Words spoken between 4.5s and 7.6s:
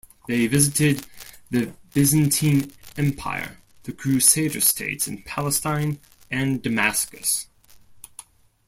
States in Palestine, and Damascus.